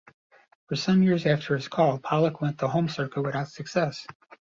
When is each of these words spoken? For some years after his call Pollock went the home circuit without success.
For 0.67 0.75
some 0.75 1.03
years 1.03 1.27
after 1.27 1.55
his 1.55 1.67
call 1.67 1.99
Pollock 1.99 2.41
went 2.41 2.57
the 2.57 2.67
home 2.69 2.89
circuit 2.89 3.21
without 3.21 3.49
success. 3.49 4.03